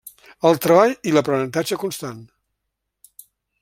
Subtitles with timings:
[0.49, 2.27] El treball i l'aprenentatge constant.